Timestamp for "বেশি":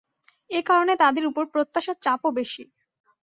2.39-2.63